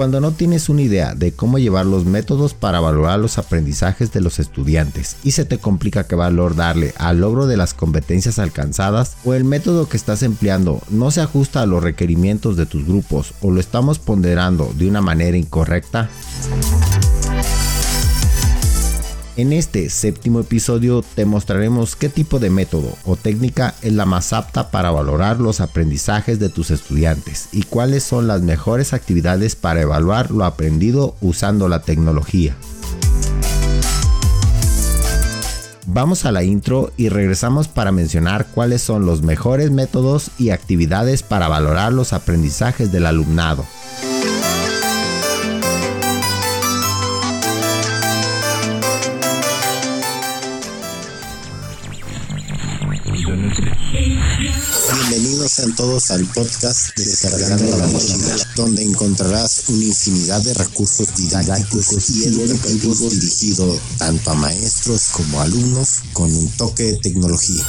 Cuando 0.00 0.22
no 0.22 0.32
tienes 0.32 0.70
una 0.70 0.80
idea 0.80 1.14
de 1.14 1.32
cómo 1.32 1.58
llevar 1.58 1.84
los 1.84 2.06
métodos 2.06 2.54
para 2.54 2.80
valorar 2.80 3.18
los 3.18 3.36
aprendizajes 3.36 4.10
de 4.10 4.22
los 4.22 4.38
estudiantes 4.38 5.18
y 5.22 5.32
se 5.32 5.44
te 5.44 5.58
complica 5.58 6.06
qué 6.06 6.14
valor 6.14 6.56
darle 6.56 6.94
al 6.96 7.20
logro 7.20 7.46
de 7.46 7.58
las 7.58 7.74
competencias 7.74 8.38
alcanzadas 8.38 9.18
o 9.26 9.34
el 9.34 9.44
método 9.44 9.90
que 9.90 9.98
estás 9.98 10.22
empleando 10.22 10.80
no 10.88 11.10
se 11.10 11.20
ajusta 11.20 11.60
a 11.60 11.66
los 11.66 11.82
requerimientos 11.82 12.56
de 12.56 12.64
tus 12.64 12.86
grupos 12.86 13.34
o 13.42 13.50
lo 13.50 13.60
estamos 13.60 13.98
ponderando 13.98 14.72
de 14.74 14.88
una 14.88 15.02
manera 15.02 15.36
incorrecta, 15.36 16.08
en 19.36 19.52
este 19.52 19.90
séptimo 19.90 20.40
episodio 20.40 21.04
te 21.14 21.24
mostraremos 21.24 21.96
qué 21.96 22.08
tipo 22.08 22.38
de 22.38 22.50
método 22.50 22.96
o 23.04 23.16
técnica 23.16 23.74
es 23.82 23.92
la 23.92 24.06
más 24.06 24.32
apta 24.32 24.70
para 24.70 24.90
valorar 24.90 25.40
los 25.40 25.60
aprendizajes 25.60 26.38
de 26.38 26.48
tus 26.48 26.70
estudiantes 26.70 27.48
y 27.52 27.62
cuáles 27.62 28.02
son 28.02 28.26
las 28.26 28.42
mejores 28.42 28.92
actividades 28.92 29.56
para 29.56 29.80
evaluar 29.80 30.30
lo 30.30 30.44
aprendido 30.44 31.16
usando 31.20 31.68
la 31.68 31.82
tecnología. 31.82 32.56
Vamos 35.86 36.24
a 36.24 36.30
la 36.30 36.44
intro 36.44 36.92
y 36.96 37.08
regresamos 37.08 37.66
para 37.66 37.90
mencionar 37.90 38.46
cuáles 38.54 38.80
son 38.80 39.06
los 39.06 39.22
mejores 39.22 39.70
métodos 39.70 40.30
y 40.38 40.50
actividades 40.50 41.24
para 41.24 41.48
valorar 41.48 41.92
los 41.92 42.12
aprendizajes 42.12 42.92
del 42.92 43.06
alumnado. 43.06 43.64
Sean 55.50 55.74
todos 55.74 56.12
al 56.12 56.24
podcast 56.26 56.96
de 56.96 57.04
Descargando 57.04 57.76
la 57.76 57.86
Mochila, 57.88 58.36
donde 58.54 58.84
encontrarás 58.84 59.64
una 59.68 59.84
infinidad 59.84 60.40
de 60.42 60.54
recursos 60.54 61.08
didácticos 61.16 62.10
y 62.10 62.24
educativos 62.24 63.10
dirigidos 63.10 63.80
tanto 63.98 64.30
a 64.30 64.34
maestros 64.34 65.08
como 65.10 65.40
a 65.40 65.44
alumnos 65.44 66.02
con 66.12 66.32
un 66.32 66.48
toque 66.50 66.84
de 66.84 66.96
tecnología. 66.98 67.64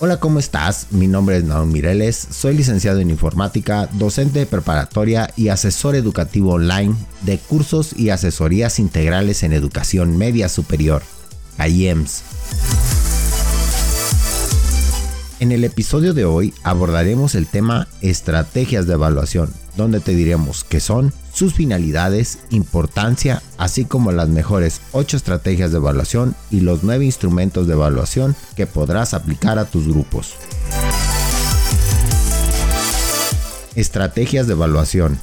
Hola, 0.00 0.20
¿cómo 0.20 0.38
estás? 0.38 0.86
Mi 0.92 1.08
nombre 1.08 1.38
es 1.38 1.42
Naum 1.42 1.72
Mireles, 1.72 2.28
soy 2.30 2.54
licenciado 2.54 3.00
en 3.00 3.10
informática, 3.10 3.88
docente 3.94 4.38
de 4.38 4.46
preparatoria 4.46 5.28
y 5.34 5.48
asesor 5.48 5.96
educativo 5.96 6.52
online 6.52 6.94
de 7.22 7.38
cursos 7.38 7.98
y 7.98 8.10
asesorías 8.10 8.78
integrales 8.78 9.42
en 9.42 9.52
educación 9.52 10.16
media 10.16 10.48
superior, 10.48 11.02
IEMS. 11.58 12.22
En 15.40 15.50
el 15.50 15.64
episodio 15.64 16.14
de 16.14 16.24
hoy 16.24 16.54
abordaremos 16.62 17.34
el 17.34 17.48
tema 17.48 17.88
estrategias 18.00 18.86
de 18.86 18.92
evaluación, 18.92 19.52
donde 19.76 19.98
te 19.98 20.14
diremos 20.14 20.62
qué 20.62 20.78
son, 20.78 21.12
sus 21.38 21.54
finalidades, 21.54 22.40
importancia, 22.50 23.44
así 23.58 23.84
como 23.84 24.10
las 24.10 24.28
mejores 24.28 24.80
8 24.90 25.16
estrategias 25.16 25.70
de 25.70 25.76
evaluación 25.76 26.34
y 26.50 26.62
los 26.62 26.82
9 26.82 27.04
instrumentos 27.04 27.68
de 27.68 27.74
evaluación 27.74 28.34
que 28.56 28.66
podrás 28.66 29.14
aplicar 29.14 29.56
a 29.56 29.64
tus 29.64 29.86
grupos. 29.86 30.34
Estrategias 33.76 34.48
de 34.48 34.54
evaluación. 34.54 35.16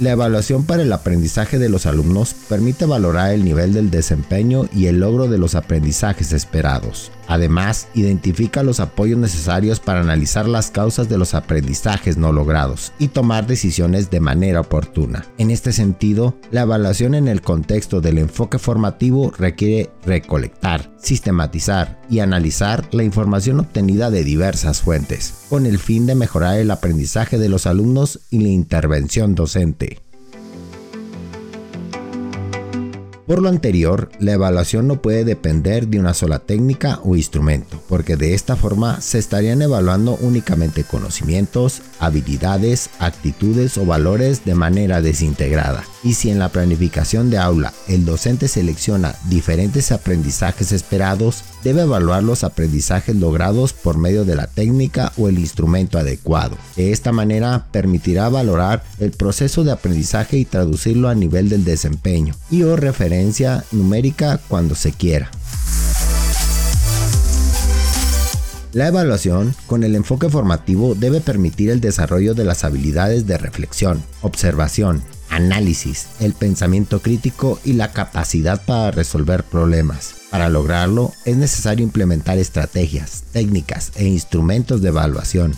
La 0.00 0.10
evaluación 0.10 0.64
para 0.64 0.82
el 0.82 0.92
aprendizaje 0.92 1.60
de 1.60 1.68
los 1.68 1.86
alumnos 1.86 2.34
permite 2.48 2.84
valorar 2.84 3.32
el 3.32 3.44
nivel 3.44 3.74
del 3.74 3.92
desempeño 3.92 4.64
y 4.74 4.86
el 4.86 4.98
logro 4.98 5.28
de 5.28 5.38
los 5.38 5.54
aprendizajes 5.54 6.32
esperados. 6.32 7.12
Además, 7.30 7.86
identifica 7.94 8.64
los 8.64 8.80
apoyos 8.80 9.16
necesarios 9.16 9.78
para 9.78 10.00
analizar 10.00 10.48
las 10.48 10.72
causas 10.72 11.08
de 11.08 11.16
los 11.16 11.34
aprendizajes 11.34 12.16
no 12.16 12.32
logrados 12.32 12.92
y 12.98 13.06
tomar 13.06 13.46
decisiones 13.46 14.10
de 14.10 14.18
manera 14.18 14.60
oportuna. 14.60 15.24
En 15.38 15.52
este 15.52 15.72
sentido, 15.72 16.36
la 16.50 16.62
evaluación 16.62 17.14
en 17.14 17.28
el 17.28 17.40
contexto 17.40 18.00
del 18.00 18.18
enfoque 18.18 18.58
formativo 18.58 19.32
requiere 19.38 19.90
recolectar, 20.04 20.90
sistematizar 20.98 22.00
y 22.10 22.18
analizar 22.18 22.88
la 22.90 23.04
información 23.04 23.60
obtenida 23.60 24.10
de 24.10 24.24
diversas 24.24 24.80
fuentes, 24.80 25.34
con 25.48 25.66
el 25.66 25.78
fin 25.78 26.06
de 26.06 26.16
mejorar 26.16 26.58
el 26.58 26.72
aprendizaje 26.72 27.38
de 27.38 27.48
los 27.48 27.68
alumnos 27.68 28.18
y 28.30 28.40
la 28.40 28.48
intervención 28.48 29.36
docente. 29.36 30.00
Por 33.30 33.42
lo 33.42 33.48
anterior, 33.48 34.10
la 34.18 34.32
evaluación 34.32 34.88
no 34.88 35.00
puede 35.00 35.24
depender 35.24 35.86
de 35.86 36.00
una 36.00 36.14
sola 36.14 36.40
técnica 36.40 36.98
o 37.04 37.14
instrumento, 37.14 37.80
porque 37.88 38.16
de 38.16 38.34
esta 38.34 38.56
forma 38.56 39.00
se 39.00 39.20
estarían 39.20 39.62
evaluando 39.62 40.18
únicamente 40.20 40.82
conocimientos, 40.82 41.80
habilidades, 42.00 42.90
actitudes 42.98 43.78
o 43.78 43.86
valores 43.86 44.44
de 44.44 44.56
manera 44.56 45.00
desintegrada. 45.00 45.84
Y 46.02 46.14
si 46.14 46.30
en 46.30 46.40
la 46.40 46.48
planificación 46.48 47.30
de 47.30 47.38
aula 47.38 47.72
el 47.86 48.04
docente 48.04 48.48
selecciona 48.48 49.14
diferentes 49.28 49.92
aprendizajes 49.92 50.72
esperados, 50.72 51.44
debe 51.62 51.82
evaluar 51.82 52.24
los 52.24 52.42
aprendizajes 52.42 53.14
logrados 53.14 53.74
por 53.74 53.96
medio 53.96 54.24
de 54.24 54.34
la 54.34 54.48
técnica 54.48 55.12
o 55.16 55.28
el 55.28 55.38
instrumento 55.38 55.98
adecuado. 55.98 56.56
De 56.74 56.90
esta 56.90 57.12
manera 57.12 57.66
permitirá 57.70 58.28
valorar 58.28 58.82
el 58.98 59.12
proceso 59.12 59.62
de 59.62 59.70
aprendizaje 59.70 60.36
y 60.38 60.46
traducirlo 60.46 61.08
a 61.08 61.14
nivel 61.14 61.48
del 61.48 61.64
desempeño 61.64 62.34
y 62.50 62.62
o 62.62 62.74
referencia 62.74 63.19
numérica 63.72 64.40
cuando 64.48 64.74
se 64.74 64.92
quiera. 64.92 65.30
La 68.72 68.86
evaluación, 68.86 69.54
con 69.66 69.82
el 69.82 69.96
enfoque 69.96 70.28
formativo, 70.28 70.94
debe 70.94 71.20
permitir 71.20 71.70
el 71.70 71.80
desarrollo 71.80 72.34
de 72.34 72.44
las 72.44 72.62
habilidades 72.62 73.26
de 73.26 73.36
reflexión, 73.36 74.00
observación, 74.22 75.02
análisis, 75.28 76.06
el 76.20 76.34
pensamiento 76.34 77.00
crítico 77.00 77.58
y 77.64 77.72
la 77.72 77.90
capacidad 77.92 78.64
para 78.64 78.92
resolver 78.92 79.42
problemas. 79.42 80.14
Para 80.30 80.48
lograrlo 80.48 81.12
es 81.24 81.36
necesario 81.36 81.84
implementar 81.84 82.38
estrategias, 82.38 83.24
técnicas 83.32 83.90
e 83.96 84.04
instrumentos 84.04 84.82
de 84.82 84.88
evaluación. 84.88 85.54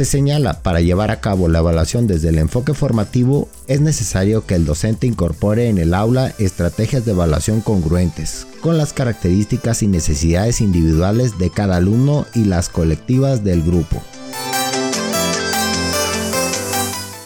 Se 0.00 0.06
señala, 0.06 0.62
para 0.62 0.80
llevar 0.80 1.10
a 1.10 1.20
cabo 1.20 1.46
la 1.50 1.58
evaluación 1.58 2.06
desde 2.06 2.30
el 2.30 2.38
enfoque 2.38 2.72
formativo, 2.72 3.50
es 3.66 3.82
necesario 3.82 4.46
que 4.46 4.54
el 4.54 4.64
docente 4.64 5.06
incorpore 5.06 5.68
en 5.68 5.76
el 5.76 5.92
aula 5.92 6.32
estrategias 6.38 7.04
de 7.04 7.10
evaluación 7.10 7.60
congruentes 7.60 8.46
con 8.62 8.78
las 8.78 8.94
características 8.94 9.82
y 9.82 9.88
necesidades 9.88 10.62
individuales 10.62 11.36
de 11.36 11.50
cada 11.50 11.76
alumno 11.76 12.24
y 12.34 12.44
las 12.44 12.70
colectivas 12.70 13.44
del 13.44 13.62
grupo. 13.62 14.02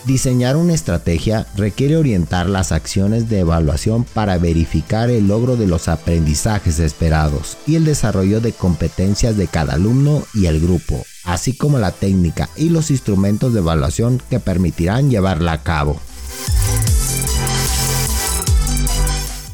Diseñar 0.06 0.56
una 0.56 0.74
estrategia 0.74 1.46
requiere 1.56 1.96
orientar 1.96 2.46
las 2.46 2.72
acciones 2.72 3.30
de 3.30 3.38
evaluación 3.38 4.04
para 4.04 4.36
verificar 4.36 5.08
el 5.08 5.28
logro 5.28 5.56
de 5.56 5.66
los 5.66 5.88
aprendizajes 5.88 6.78
esperados 6.78 7.56
y 7.66 7.76
el 7.76 7.86
desarrollo 7.86 8.42
de 8.42 8.52
competencias 8.52 9.38
de 9.38 9.46
cada 9.46 9.74
alumno 9.74 10.22
y 10.34 10.44
el 10.44 10.60
grupo, 10.60 11.02
así 11.24 11.56
como 11.56 11.78
la 11.78 11.90
técnica 11.90 12.50
y 12.54 12.68
los 12.68 12.90
instrumentos 12.90 13.54
de 13.54 13.60
evaluación 13.60 14.20
que 14.28 14.40
permitirán 14.40 15.08
llevarla 15.08 15.52
a 15.52 15.62
cabo. 15.62 15.98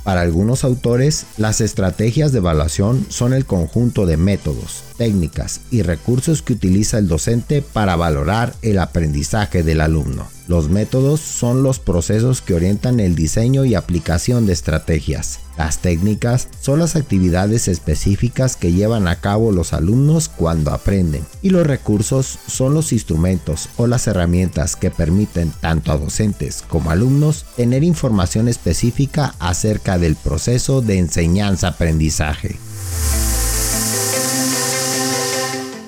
Para 0.02 0.22
algunos 0.22 0.64
autores, 0.64 1.26
las 1.36 1.60
estrategias 1.60 2.32
de 2.32 2.38
evaluación 2.38 3.06
son 3.08 3.34
el 3.34 3.46
conjunto 3.46 4.04
de 4.04 4.16
métodos, 4.16 4.82
técnicas 5.00 5.62
y 5.70 5.80
recursos 5.80 6.42
que 6.42 6.52
utiliza 6.52 6.98
el 6.98 7.08
docente 7.08 7.62
para 7.62 7.96
valorar 7.96 8.52
el 8.60 8.78
aprendizaje 8.78 9.62
del 9.62 9.80
alumno. 9.80 10.28
Los 10.46 10.68
métodos 10.68 11.20
son 11.20 11.62
los 11.62 11.78
procesos 11.78 12.42
que 12.42 12.52
orientan 12.52 13.00
el 13.00 13.14
diseño 13.14 13.64
y 13.64 13.74
aplicación 13.74 14.44
de 14.44 14.52
estrategias. 14.52 15.40
Las 15.56 15.78
técnicas 15.78 16.48
son 16.60 16.80
las 16.80 16.96
actividades 16.96 17.66
específicas 17.66 18.56
que 18.56 18.72
llevan 18.72 19.08
a 19.08 19.16
cabo 19.16 19.52
los 19.52 19.72
alumnos 19.72 20.28
cuando 20.28 20.70
aprenden. 20.70 21.24
Y 21.40 21.48
los 21.48 21.66
recursos 21.66 22.38
son 22.46 22.74
los 22.74 22.92
instrumentos 22.92 23.70
o 23.78 23.86
las 23.86 24.06
herramientas 24.06 24.76
que 24.76 24.90
permiten 24.90 25.50
tanto 25.62 25.92
a 25.92 25.96
docentes 25.96 26.62
como 26.68 26.90
alumnos 26.90 27.46
tener 27.56 27.84
información 27.84 28.48
específica 28.48 29.34
acerca 29.38 29.96
del 29.96 30.14
proceso 30.14 30.82
de 30.82 30.98
enseñanza-aprendizaje. 30.98 32.58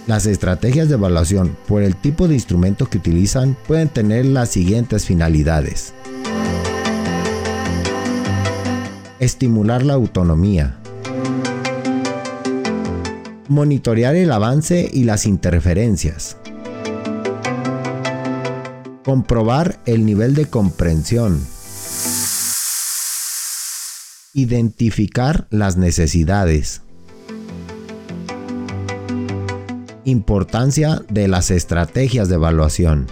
Las 0.07 0.27
estrategias 0.27 0.89
de 0.89 0.95
evaluación 0.95 1.57
por 1.69 1.83
el 1.83 1.95
tipo 1.95 2.27
de 2.27 2.35
instrumento 2.35 2.87
que 2.87 2.99
utilizan 2.99 3.57
pueden 3.69 3.89
tener 3.89 4.27
las 4.27 4.49
siguientes 4.49 5.07
finalidades. 5.07 5.95
Estimular 9.21 9.85
la 9.85 9.95
autonomía. 9.95 10.77
Monitorear 13.47 14.17
el 14.17 14.33
avance 14.33 14.91
y 14.93 15.05
las 15.05 15.25
interferencias. 15.25 16.37
Comprobar 19.05 19.79
el 19.87 20.05
nivel 20.05 20.35
de 20.35 20.47
comprensión. 20.47 21.39
Identificar 24.35 25.47
las 25.51 25.77
necesidades. 25.77 26.83
Importancia 30.05 31.01
de 31.09 31.29
las 31.29 31.53
estrategias 31.53 32.29
de 32.29 32.35
evaluación. 32.35 33.07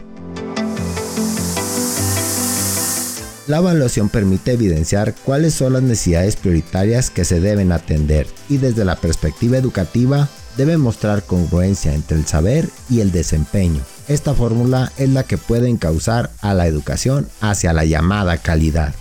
La 3.46 3.58
evaluación 3.58 4.08
permite 4.08 4.52
evidenciar 4.52 5.14
cuáles 5.24 5.54
son 5.54 5.74
las 5.74 5.82
necesidades 5.82 6.34
prioritarias 6.34 7.10
que 7.10 7.24
se 7.24 7.38
deben 7.38 7.70
atender 7.70 8.26
y 8.48 8.56
desde 8.56 8.84
la 8.84 8.96
perspectiva 8.96 9.56
educativa 9.56 10.28
debe 10.56 10.78
mostrar 10.78 11.22
congruencia 11.22 11.94
entre 11.94 12.16
el 12.16 12.26
saber 12.26 12.68
y 12.88 12.98
el 13.00 13.12
desempeño. 13.12 13.82
Esta 14.08 14.34
fórmula 14.34 14.90
es 14.96 15.10
la 15.10 15.22
que 15.22 15.38
puede 15.38 15.68
encauzar 15.68 16.30
a 16.40 16.54
la 16.54 16.66
educación 16.66 17.28
hacia 17.40 17.72
la 17.72 17.84
llamada 17.84 18.36
calidad. 18.38 18.94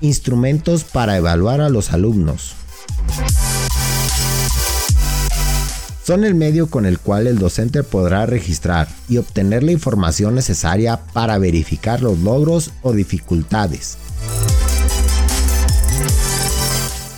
Instrumentos 0.00 0.84
para 0.84 1.16
evaluar 1.16 1.60
a 1.60 1.68
los 1.68 1.92
alumnos. 1.92 2.54
Son 6.04 6.24
el 6.24 6.34
medio 6.34 6.68
con 6.68 6.84
el 6.84 6.98
cual 6.98 7.26
el 7.26 7.38
docente 7.38 7.82
podrá 7.82 8.26
registrar 8.26 8.88
y 9.08 9.18
obtener 9.18 9.62
la 9.62 9.72
información 9.72 10.34
necesaria 10.34 11.00
para 11.12 11.38
verificar 11.38 12.02
los 12.02 12.18
logros 12.18 12.72
o 12.82 12.92
dificultades. 12.92 13.98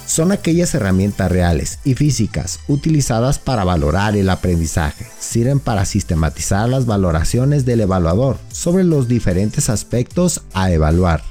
Son 0.06 0.30
aquellas 0.30 0.72
herramientas 0.74 1.32
reales 1.32 1.80
y 1.82 1.94
físicas 1.94 2.60
utilizadas 2.68 3.40
para 3.40 3.64
valorar 3.64 4.16
el 4.16 4.30
aprendizaje. 4.30 5.06
Sirven 5.18 5.58
para 5.58 5.84
sistematizar 5.86 6.68
las 6.68 6.86
valoraciones 6.86 7.64
del 7.64 7.80
evaluador 7.80 8.38
sobre 8.52 8.84
los 8.84 9.08
diferentes 9.08 9.68
aspectos 9.68 10.42
a 10.52 10.70
evaluar. 10.70 11.24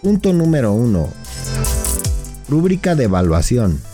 Punto 0.00 0.32
número 0.32 0.72
1. 0.72 1.08
Rúbrica 2.48 2.94
de 2.94 3.04
evaluación. 3.04 3.87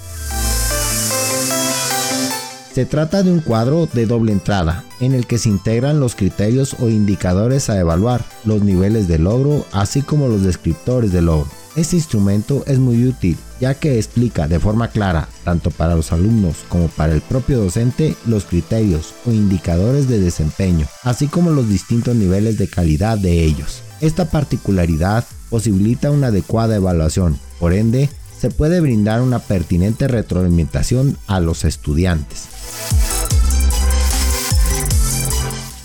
Se 2.74 2.86
trata 2.86 3.22
de 3.22 3.30
un 3.30 3.38
cuadro 3.38 3.88
de 3.92 4.04
doble 4.04 4.32
entrada, 4.32 4.82
en 4.98 5.14
el 5.14 5.28
que 5.28 5.38
se 5.38 5.48
integran 5.48 6.00
los 6.00 6.16
criterios 6.16 6.74
o 6.80 6.88
indicadores 6.88 7.70
a 7.70 7.78
evaluar, 7.78 8.24
los 8.44 8.62
niveles 8.62 9.06
de 9.06 9.20
logro, 9.20 9.64
así 9.70 10.02
como 10.02 10.26
los 10.26 10.42
descriptores 10.42 11.12
de 11.12 11.22
logro. 11.22 11.48
Este 11.76 11.94
instrumento 11.94 12.64
es 12.66 12.80
muy 12.80 13.06
útil 13.06 13.36
ya 13.60 13.74
que 13.74 13.96
explica 13.96 14.48
de 14.48 14.58
forma 14.58 14.88
clara, 14.88 15.28
tanto 15.44 15.70
para 15.70 15.94
los 15.94 16.10
alumnos 16.10 16.56
como 16.68 16.88
para 16.88 17.12
el 17.12 17.20
propio 17.20 17.60
docente, 17.60 18.16
los 18.26 18.44
criterios 18.44 19.14
o 19.24 19.30
indicadores 19.30 20.08
de 20.08 20.18
desempeño, 20.18 20.88
así 21.04 21.28
como 21.28 21.50
los 21.50 21.68
distintos 21.68 22.16
niveles 22.16 22.58
de 22.58 22.66
calidad 22.66 23.18
de 23.18 23.44
ellos. 23.44 23.82
Esta 24.00 24.30
particularidad 24.30 25.24
posibilita 25.48 26.10
una 26.10 26.26
adecuada 26.26 26.74
evaluación, 26.74 27.38
por 27.60 27.72
ende, 27.72 28.10
se 28.36 28.50
puede 28.50 28.80
brindar 28.80 29.22
una 29.22 29.38
pertinente 29.38 30.08
retroalimentación 30.08 31.16
a 31.28 31.38
los 31.38 31.64
estudiantes. 31.64 32.53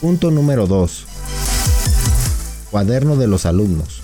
Punto 0.02 0.32
número 0.32 0.66
2. 0.66 1.06
Cuaderno 2.72 3.18
de 3.18 3.28
los 3.28 3.46
alumnos. 3.46 4.02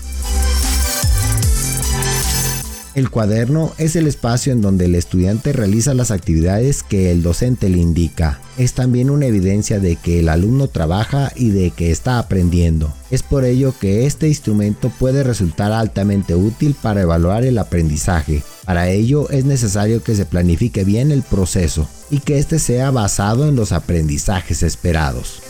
El 2.96 3.10
cuaderno 3.10 3.72
es 3.76 3.94
el 3.94 4.06
espacio 4.06 4.54
en 4.54 4.62
donde 4.62 4.86
el 4.86 4.94
estudiante 4.94 5.52
realiza 5.52 5.92
las 5.92 6.10
actividades 6.10 6.82
que 6.82 7.12
el 7.12 7.22
docente 7.22 7.68
le 7.68 7.76
indica. 7.76 8.40
Es 8.56 8.72
también 8.72 9.10
una 9.10 9.26
evidencia 9.26 9.80
de 9.80 9.96
que 9.96 10.20
el 10.20 10.30
alumno 10.30 10.68
trabaja 10.68 11.30
y 11.36 11.50
de 11.50 11.72
que 11.72 11.90
está 11.90 12.18
aprendiendo. 12.18 12.94
Es 13.10 13.22
por 13.22 13.44
ello 13.44 13.74
que 13.78 14.06
este 14.06 14.28
instrumento 14.28 14.90
puede 14.98 15.24
resultar 15.24 15.72
altamente 15.72 16.34
útil 16.34 16.74
para 16.80 17.02
evaluar 17.02 17.44
el 17.44 17.58
aprendizaje. 17.58 18.42
Para 18.66 18.90
ello 18.90 19.30
es 19.30 19.44
necesario 19.44 20.02
que 20.02 20.16
se 20.16 20.26
planifique 20.26 20.82
bien 20.82 21.12
el 21.12 21.22
proceso 21.22 21.88
y 22.10 22.18
que 22.18 22.38
éste 22.38 22.58
sea 22.58 22.90
basado 22.90 23.48
en 23.48 23.54
los 23.54 23.70
aprendizajes 23.70 24.64
esperados. 24.64 25.40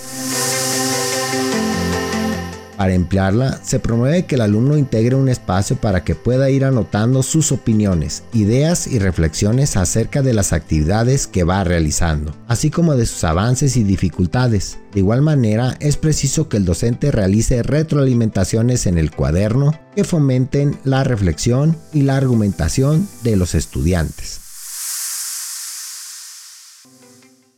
Para 2.76 2.92
emplearla, 2.92 3.58
se 3.62 3.80
promueve 3.80 4.26
que 4.26 4.34
el 4.34 4.42
alumno 4.42 4.76
integre 4.76 5.16
un 5.16 5.30
espacio 5.30 5.76
para 5.76 6.04
que 6.04 6.14
pueda 6.14 6.50
ir 6.50 6.64
anotando 6.64 7.22
sus 7.22 7.50
opiniones, 7.50 8.22
ideas 8.34 8.86
y 8.86 8.98
reflexiones 8.98 9.78
acerca 9.78 10.20
de 10.20 10.34
las 10.34 10.52
actividades 10.52 11.26
que 11.26 11.44
va 11.44 11.64
realizando, 11.64 12.34
así 12.48 12.70
como 12.70 12.94
de 12.94 13.06
sus 13.06 13.24
avances 13.24 13.78
y 13.78 13.82
dificultades. 13.82 14.78
De 14.92 15.00
igual 15.00 15.22
manera, 15.22 15.76
es 15.80 15.96
preciso 15.96 16.50
que 16.50 16.58
el 16.58 16.66
docente 16.66 17.10
realice 17.10 17.62
retroalimentaciones 17.62 18.86
en 18.86 18.98
el 18.98 19.10
cuaderno 19.10 19.72
que 19.94 20.04
fomenten 20.04 20.78
la 20.84 21.02
reflexión 21.02 21.78
y 21.94 22.02
la 22.02 22.18
argumentación 22.18 23.08
de 23.22 23.36
los 23.36 23.54
estudiantes. 23.54 24.40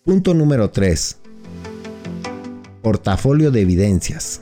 Punto 0.05 0.32
número 0.32 0.71
3. 0.71 1.17
Portafolio 2.82 3.50
de 3.50 3.61
evidencias. 3.61 4.41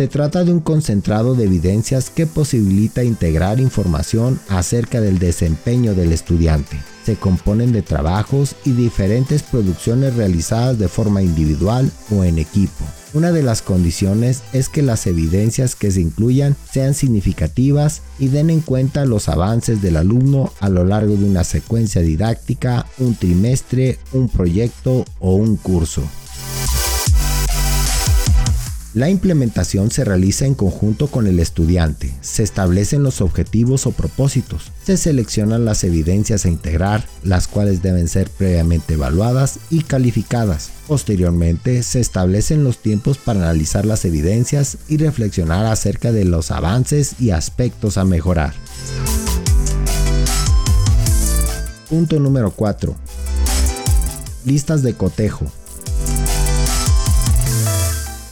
Se 0.00 0.08
trata 0.08 0.44
de 0.44 0.52
un 0.54 0.60
concentrado 0.60 1.34
de 1.34 1.44
evidencias 1.44 2.08
que 2.08 2.26
posibilita 2.26 3.04
integrar 3.04 3.60
información 3.60 4.40
acerca 4.48 4.98
del 4.98 5.18
desempeño 5.18 5.94
del 5.94 6.14
estudiante. 6.14 6.78
Se 7.04 7.16
componen 7.16 7.70
de 7.72 7.82
trabajos 7.82 8.56
y 8.64 8.70
diferentes 8.70 9.42
producciones 9.42 10.16
realizadas 10.16 10.78
de 10.78 10.88
forma 10.88 11.20
individual 11.20 11.92
o 12.16 12.24
en 12.24 12.38
equipo. 12.38 12.82
Una 13.12 13.30
de 13.30 13.42
las 13.42 13.60
condiciones 13.60 14.42
es 14.54 14.70
que 14.70 14.80
las 14.80 15.06
evidencias 15.06 15.74
que 15.74 15.90
se 15.90 16.00
incluyan 16.00 16.56
sean 16.72 16.94
significativas 16.94 18.00
y 18.18 18.28
den 18.28 18.48
en 18.48 18.62
cuenta 18.62 19.04
los 19.04 19.28
avances 19.28 19.82
del 19.82 19.98
alumno 19.98 20.50
a 20.60 20.70
lo 20.70 20.86
largo 20.86 21.14
de 21.14 21.26
una 21.26 21.44
secuencia 21.44 22.00
didáctica, 22.00 22.86
un 22.96 23.16
trimestre, 23.16 23.98
un 24.14 24.30
proyecto 24.30 25.04
o 25.18 25.34
un 25.34 25.56
curso. 25.56 26.02
La 28.92 29.08
implementación 29.08 29.92
se 29.92 30.04
realiza 30.04 30.46
en 30.46 30.54
conjunto 30.54 31.06
con 31.06 31.28
el 31.28 31.38
estudiante, 31.38 32.12
se 32.22 32.42
establecen 32.42 33.04
los 33.04 33.20
objetivos 33.20 33.86
o 33.86 33.92
propósitos, 33.92 34.72
se 34.84 34.96
seleccionan 34.96 35.64
las 35.64 35.84
evidencias 35.84 36.44
a 36.44 36.48
integrar, 36.48 37.06
las 37.22 37.46
cuales 37.46 37.82
deben 37.82 38.08
ser 38.08 38.28
previamente 38.30 38.94
evaluadas 38.94 39.60
y 39.70 39.82
calificadas. 39.82 40.70
Posteriormente, 40.88 41.84
se 41.84 42.00
establecen 42.00 42.64
los 42.64 42.78
tiempos 42.78 43.16
para 43.16 43.42
analizar 43.42 43.86
las 43.86 44.04
evidencias 44.04 44.78
y 44.88 44.96
reflexionar 44.96 45.66
acerca 45.66 46.10
de 46.10 46.24
los 46.24 46.50
avances 46.50 47.14
y 47.20 47.30
aspectos 47.30 47.96
a 47.96 48.04
mejorar. 48.04 48.54
Punto 51.88 52.18
número 52.18 52.50
4. 52.50 52.96
Listas 54.44 54.82
de 54.82 54.94
cotejo. 54.94 55.46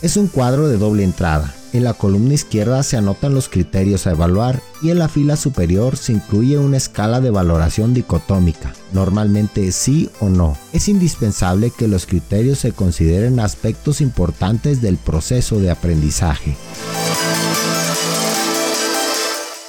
Es 0.01 0.17
un 0.17 0.29
cuadro 0.29 0.69
de 0.69 0.79
doble 0.79 1.03
entrada. 1.03 1.53
En 1.73 1.83
la 1.83 1.93
columna 1.93 2.33
izquierda 2.33 2.85
se 2.85 2.97
anotan 2.97 3.35
los 3.35 3.49
criterios 3.49 4.07
a 4.07 4.13
evaluar 4.13 4.63
y 4.81 4.91
en 4.91 5.01
la 5.01 5.09
fila 5.09 5.37
superior 5.37 5.97
se 5.97 6.13
incluye 6.13 6.57
una 6.57 6.77
escala 6.77 7.21
de 7.21 7.31
valoración 7.31 7.95
dicotómica, 7.95 8.73
normalmente 8.93 9.73
sí 9.73 10.09
o 10.21 10.29
no. 10.29 10.57
Es 10.73 10.89
indispensable 10.89 11.73
que 11.77 11.89
los 11.89 12.07
criterios 12.07 12.61
se 12.61 12.71
consideren 12.71 13.41
aspectos 13.41 14.01
importantes 14.01 14.81
del 14.81 14.99
proceso 14.99 15.59
de 15.59 15.73
aprendizaje. 15.73 16.57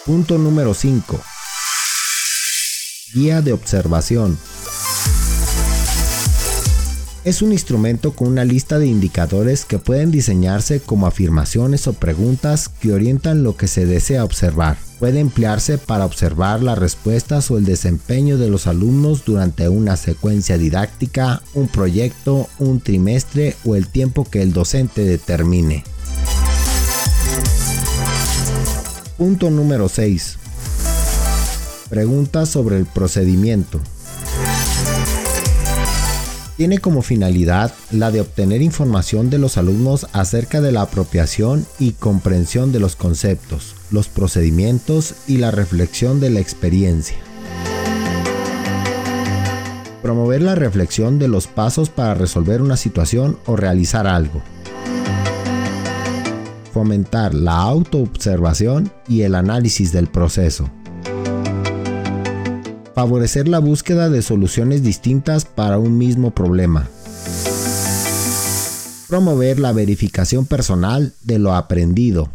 Punto 0.05 0.37
número 0.37 0.75
5. 0.75 1.19
Guía 3.15 3.41
de 3.41 3.51
observación. 3.51 4.37
Es 7.25 7.41
un 7.41 7.51
instrumento 7.51 8.13
con 8.13 8.29
una 8.29 8.45
lista 8.45 8.79
de 8.79 8.87
indicadores 8.87 9.65
que 9.65 9.77
pueden 9.77 10.09
diseñarse 10.09 10.79
como 10.79 11.05
afirmaciones 11.05 11.85
o 11.87 11.93
preguntas 11.93 12.69
que 12.69 12.93
orientan 12.93 13.43
lo 13.43 13.57
que 13.57 13.67
se 13.67 13.85
desea 13.85 14.23
observar. 14.23 14.77
Puede 14.99 15.19
emplearse 15.19 15.77
para 15.77 16.05
observar 16.05 16.63
las 16.63 16.77
respuestas 16.77 17.51
o 17.51 17.57
el 17.57 17.65
desempeño 17.65 18.37
de 18.37 18.49
los 18.49 18.67
alumnos 18.67 19.25
durante 19.25 19.67
una 19.67 19.97
secuencia 19.97 20.57
didáctica, 20.57 21.41
un 21.53 21.67
proyecto, 21.67 22.47
un 22.57 22.79
trimestre 22.79 23.57
o 23.65 23.75
el 23.75 23.89
tiempo 23.89 24.23
que 24.23 24.41
el 24.41 24.53
docente 24.53 25.03
determine. 25.03 25.83
Punto 29.17 29.49
número 29.49 29.89
6. 29.89 30.37
Preguntas 31.89 32.47
sobre 32.47 32.77
el 32.77 32.85
procedimiento. 32.85 33.81
Tiene 36.59 36.79
como 36.79 37.01
finalidad 37.01 37.73
la 37.89 38.11
de 38.11 38.19
obtener 38.19 38.61
información 38.61 39.29
de 39.29 39.37
los 39.37 39.57
alumnos 39.57 40.07
acerca 40.11 40.59
de 40.59 40.73
la 40.73 40.81
apropiación 40.81 41.65
y 41.79 41.93
comprensión 41.93 42.73
de 42.73 42.81
los 42.81 42.97
conceptos, 42.97 43.77
los 43.91 44.09
procedimientos 44.09 45.15
y 45.25 45.37
la 45.37 45.51
reflexión 45.51 46.19
de 46.19 46.31
la 46.31 46.41
experiencia. 46.41 47.15
Promover 50.01 50.41
la 50.41 50.55
reflexión 50.55 51.17
de 51.17 51.29
los 51.29 51.47
pasos 51.47 51.89
para 51.89 52.13
resolver 52.13 52.61
una 52.61 52.75
situación 52.75 53.39
o 53.45 53.55
realizar 53.55 54.05
algo. 54.05 54.41
Fomentar 56.73 57.33
la 57.33 57.55
autoobservación 57.55 58.91
y 59.07 59.21
el 59.21 59.35
análisis 59.35 59.93
del 59.93 60.07
proceso 60.07 60.69
favorecer 62.99 63.47
la 63.47 63.59
búsqueda 63.59 64.09
de 64.09 64.21
soluciones 64.21 64.83
distintas 64.83 65.45
para 65.45 65.77
un 65.77 65.97
mismo 65.97 66.31
problema. 66.31 66.89
Promover 69.07 69.57
la 69.57 69.71
verificación 69.71 70.45
personal 70.45 71.13
de 71.23 71.39
lo 71.39 71.55
aprendido. 71.55 72.27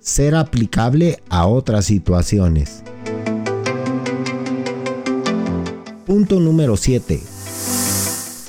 Ser 0.00 0.34
aplicable 0.34 1.22
a 1.28 1.46
otras 1.46 1.84
situaciones. 1.84 2.82
Punto 6.04 6.40
número 6.40 6.76
7. 6.76 7.22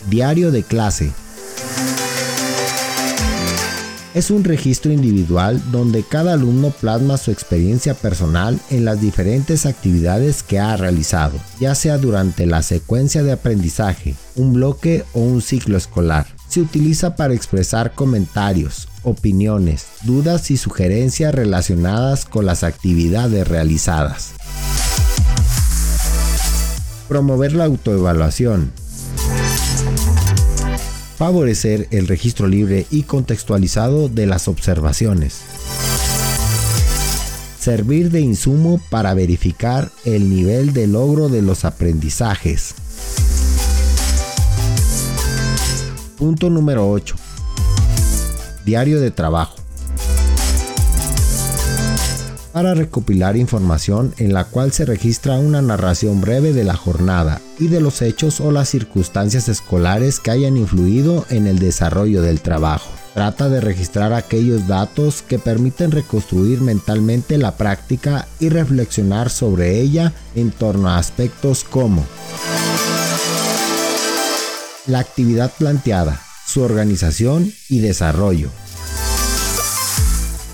Diario 0.09 0.49
de 0.49 0.63
clase 0.63 1.11
es 4.13 4.29
un 4.29 4.43
registro 4.43 4.91
individual 4.91 5.61
donde 5.71 6.03
cada 6.03 6.33
alumno 6.33 6.71
plasma 6.71 7.17
su 7.17 7.31
experiencia 7.31 7.93
personal 7.93 8.59
en 8.69 8.85
las 8.85 8.99
diferentes 8.99 9.65
actividades 9.65 10.43
que 10.43 10.59
ha 10.59 10.75
realizado, 10.75 11.37
ya 11.59 11.75
sea 11.75 11.97
durante 11.97 12.45
la 12.45 12.61
secuencia 12.61 13.23
de 13.23 13.31
aprendizaje, 13.31 14.15
un 14.35 14.53
bloque 14.53 15.05
o 15.13 15.21
un 15.21 15.41
ciclo 15.41 15.77
escolar. 15.77 16.27
Se 16.47 16.59
utiliza 16.61 17.15
para 17.15 17.33
expresar 17.33 17.93
comentarios, 17.93 18.89
opiniones, 19.03 19.87
dudas 20.03 20.51
y 20.51 20.57
sugerencias 20.57 21.33
relacionadas 21.33 22.25
con 22.25 22.45
las 22.45 22.63
actividades 22.63 23.47
realizadas. 23.47 24.33
Promover 27.07 27.53
la 27.53 27.65
autoevaluación 27.65 28.71
favorecer 31.21 31.87
el 31.91 32.07
registro 32.07 32.47
libre 32.47 32.87
y 32.89 33.03
contextualizado 33.03 34.09
de 34.09 34.25
las 34.25 34.47
observaciones. 34.47 35.41
Servir 37.59 38.09
de 38.09 38.21
insumo 38.21 38.81
para 38.89 39.13
verificar 39.13 39.91
el 40.03 40.31
nivel 40.31 40.73
de 40.73 40.87
logro 40.87 41.29
de 41.29 41.43
los 41.43 41.63
aprendizajes. 41.63 42.73
Punto 46.17 46.49
número 46.49 46.89
8. 46.89 47.13
Diario 48.65 48.99
de 48.99 49.11
trabajo 49.11 49.60
para 52.51 52.73
recopilar 52.73 53.37
información 53.37 54.13
en 54.17 54.33
la 54.33 54.45
cual 54.45 54.71
se 54.71 54.85
registra 54.85 55.35
una 55.35 55.61
narración 55.61 56.21
breve 56.21 56.53
de 56.53 56.63
la 56.63 56.75
jornada 56.75 57.41
y 57.59 57.67
de 57.67 57.81
los 57.81 58.01
hechos 58.01 58.39
o 58.39 58.51
las 58.51 58.69
circunstancias 58.69 59.47
escolares 59.47 60.19
que 60.19 60.31
hayan 60.31 60.57
influido 60.57 61.25
en 61.29 61.47
el 61.47 61.59
desarrollo 61.59 62.21
del 62.21 62.41
trabajo. 62.41 62.89
Trata 63.13 63.49
de 63.49 63.59
registrar 63.59 64.13
aquellos 64.13 64.67
datos 64.67 65.21
que 65.21 65.37
permiten 65.37 65.91
reconstruir 65.91 66.61
mentalmente 66.61 67.37
la 67.37 67.57
práctica 67.57 68.27
y 68.39 68.49
reflexionar 68.49 69.29
sobre 69.29 69.79
ella 69.79 70.13
en 70.35 70.51
torno 70.51 70.89
a 70.89 70.97
aspectos 70.97 71.65
como 71.65 72.05
la 74.87 74.99
actividad 74.99 75.51
planteada, 75.57 76.21
su 76.47 76.61
organización 76.61 77.51
y 77.69 77.79
desarrollo, 77.79 78.49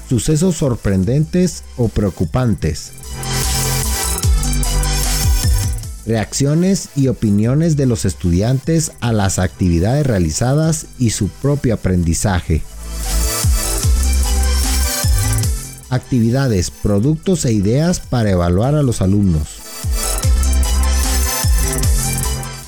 sucesos 0.07 0.55
sorprendentes 0.55 1.63
o 1.75 1.89
preocupantes. 1.89 2.91
Reacciones 6.05 6.89
y 6.95 7.09
opiniones 7.09 7.75
de 7.75 7.85
los 7.85 8.05
estudiantes 8.05 8.93
a 9.01 9.11
las 9.11 9.39
actividades 9.39 10.07
realizadas 10.07 10.85
y 10.97 11.09
su 11.09 11.27
propio 11.27 11.73
aprendizaje. 11.73 12.61
Actividades, 15.89 16.71
productos 16.71 17.43
e 17.45 17.51
ideas 17.51 17.99
para 17.99 18.31
evaluar 18.31 18.75
a 18.75 18.83
los 18.83 19.01
alumnos. 19.01 19.66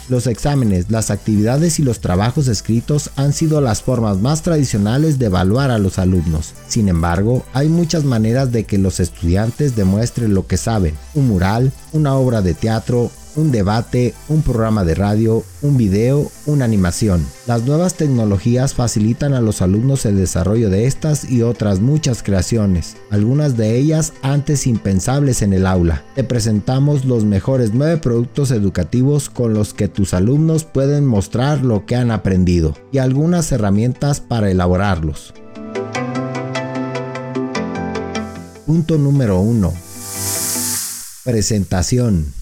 Los 0.10 0.26
exámenes, 0.26 0.90
las 0.90 1.12
actividades 1.12 1.80
y 1.80 1.84
los 1.84 2.00
trabajos 2.00 2.48
escritos 2.48 3.12
han 3.16 3.32
sido 3.32 3.62
las 3.62 3.84
formas 3.84 4.18
más 4.18 4.42
tradicionales 4.42 5.20
de 5.20 5.28
evaluar 5.28 5.70
a 5.70 5.78
los 5.78 6.00
alumnos. 6.00 6.56
Sin 6.68 6.90
embargo, 6.90 7.46
hay 7.54 7.70
muchas 7.70 8.06
maneras 8.06 8.52
de 8.52 8.64
que 8.64 8.80
los 8.80 9.00
estudiantes 9.00 9.76
demuestren 9.76 10.34
lo 10.34 10.48
que 10.48 10.58
saben. 10.58 10.96
Un 11.14 11.28
mural, 11.28 11.72
una 11.94 12.16
obra 12.16 12.42
de 12.42 12.56
teatro, 12.56 13.12
un 13.40 13.52
debate, 13.52 14.14
un 14.28 14.42
programa 14.42 14.84
de 14.84 14.96
radio, 14.96 15.44
un 15.62 15.78
video, 15.78 16.30
una 16.46 16.66
animación. 16.66 17.26
Las 17.48 17.64
nuevas 17.64 17.96
tecnologías 17.96 18.74
facilitan 18.74 19.34
a 19.34 19.42
los 19.42 19.62
alumnos 19.62 20.06
el 20.06 20.18
desarrollo 20.18 20.70
de 20.70 20.86
estas 20.86 21.30
y 21.30 21.42
otras 21.42 21.80
muchas 21.80 22.22
creaciones, 22.22 22.98
algunas 23.10 23.56
de 23.56 23.78
ellas 23.78 24.14
antes 24.22 24.68
impensables 24.68 25.42
en 25.42 25.54
el 25.54 25.66
aula. 25.66 26.04
Te 26.16 26.24
presentamos 26.24 27.06
los 27.06 27.24
mejores 27.24 27.72
9 27.74 27.98
productos 27.98 28.52
educativos 28.52 29.30
con 29.30 29.54
los 29.54 29.74
que 29.74 29.88
tus 29.88 30.14
alumnos 30.14 30.66
pueden 30.66 31.06
mostrar 31.06 31.64
lo 31.64 31.86
que 31.86 31.96
han 31.96 32.12
aprendido 32.12 32.76
y 32.92 32.98
algunas 32.98 33.52
herramientas 33.52 34.20
para 34.20 34.52
elaborarlos. 34.52 35.34
Punto 38.66 38.98
número 38.98 39.40
1. 39.40 39.74
Presentación. 41.24 42.39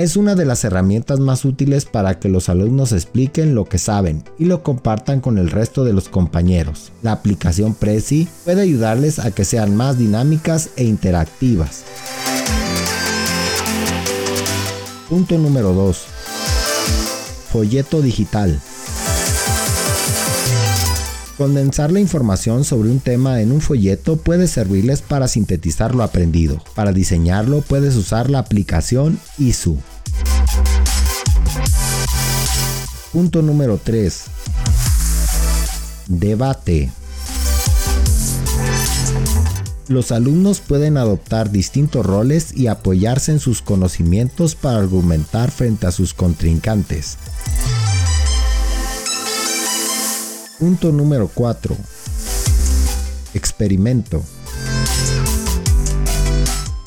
Es 0.00 0.16
una 0.16 0.34
de 0.34 0.46
las 0.46 0.64
herramientas 0.64 1.20
más 1.20 1.44
útiles 1.44 1.84
para 1.84 2.18
que 2.18 2.30
los 2.30 2.48
alumnos 2.48 2.92
expliquen 2.92 3.54
lo 3.54 3.66
que 3.66 3.76
saben 3.76 4.24
y 4.38 4.46
lo 4.46 4.62
compartan 4.62 5.20
con 5.20 5.36
el 5.36 5.50
resto 5.50 5.84
de 5.84 5.92
los 5.92 6.08
compañeros. 6.08 6.90
La 7.02 7.12
aplicación 7.12 7.74
Prezi 7.74 8.26
puede 8.46 8.62
ayudarles 8.62 9.18
a 9.18 9.30
que 9.30 9.44
sean 9.44 9.76
más 9.76 9.98
dinámicas 9.98 10.70
e 10.76 10.84
interactivas. 10.84 11.84
Punto 15.10 15.36
número 15.36 15.74
2. 15.74 15.98
Folleto 17.52 18.00
digital. 18.00 18.58
Condensar 21.36 21.92
la 21.92 22.00
información 22.00 22.64
sobre 22.64 22.88
un 22.88 23.00
tema 23.00 23.42
en 23.42 23.52
un 23.52 23.60
folleto 23.60 24.16
puede 24.16 24.46
servirles 24.46 25.02
para 25.02 25.28
sintetizar 25.28 25.94
lo 25.94 26.02
aprendido. 26.02 26.62
Para 26.74 26.92
diseñarlo 26.92 27.60
puedes 27.60 27.96
usar 27.96 28.30
la 28.30 28.38
aplicación 28.38 29.18
ISU. 29.38 29.78
Punto 33.12 33.42
número 33.42 33.80
3. 33.82 34.22
Debate. 36.06 36.92
Los 39.88 40.12
alumnos 40.12 40.60
pueden 40.60 40.96
adoptar 40.96 41.50
distintos 41.50 42.06
roles 42.06 42.56
y 42.56 42.68
apoyarse 42.68 43.32
en 43.32 43.40
sus 43.40 43.62
conocimientos 43.62 44.54
para 44.54 44.78
argumentar 44.78 45.50
frente 45.50 45.88
a 45.88 45.90
sus 45.90 46.14
contrincantes. 46.14 47.18
Punto 50.60 50.92
número 50.92 51.28
4. 51.34 51.76
Experimento. 53.34 54.22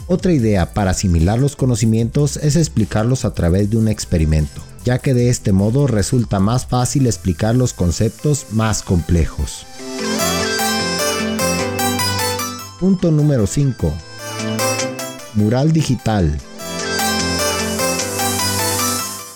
Otra 0.07 0.31
idea 0.31 0.73
para 0.73 0.91
asimilar 0.91 1.37
los 1.37 1.57
conocimientos 1.57 2.37
es 2.37 2.55
explicarlos 2.55 3.25
a 3.25 3.33
través 3.33 3.69
de 3.69 3.75
un 3.75 3.89
experimento 3.89 4.61
ya 4.83 4.99
que 4.99 5.13
de 5.13 5.29
este 5.29 5.51
modo 5.51 5.87
resulta 5.87 6.39
más 6.39 6.65
fácil 6.65 7.05
explicar 7.07 7.55
los 7.55 7.73
conceptos 7.73 8.47
más 8.51 8.83
complejos. 8.83 9.65
Punto 12.79 13.11
número 13.11 13.47
5. 13.47 13.93
Mural 15.35 15.71
digital. 15.71 16.37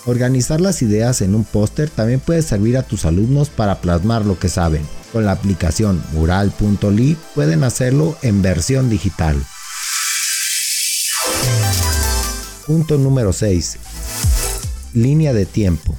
Organizar 0.05 0.61
las 0.61 0.81
ideas 0.81 1.21
en 1.21 1.35
un 1.35 1.43
póster 1.43 1.89
también 1.89 2.19
puede 2.19 2.41
servir 2.41 2.77
a 2.77 2.83
tus 2.83 3.05
alumnos 3.05 3.49
para 3.49 3.81
plasmar 3.81 4.25
lo 4.25 4.39
que 4.39 4.49
saben. 4.49 4.81
Con 5.11 5.25
la 5.25 5.31
aplicación 5.31 6.01
mural.ly 6.13 7.17
pueden 7.35 7.63
hacerlo 7.63 8.17
en 8.21 8.41
versión 8.41 8.89
digital. 8.89 9.37
Punto 12.65 12.97
número 12.97 13.31
6 13.31 13.79
línea 15.01 15.33
de 15.33 15.45
tiempo. 15.45 15.95